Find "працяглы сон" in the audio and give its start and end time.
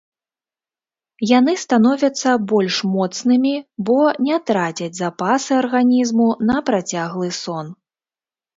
6.71-7.65